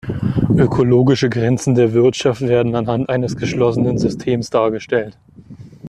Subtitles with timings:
[0.57, 5.15] Ökologische Grenzen der Wirtschaft werden anhand eines geschlossenen Systems dargestellt.